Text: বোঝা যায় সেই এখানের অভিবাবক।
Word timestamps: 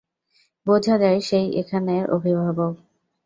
বোঝা 0.65 0.95
যায় 0.97 1.19
সেই 1.21 1.47
এখানের 1.61 2.03
অভিবাবক। 2.11 2.73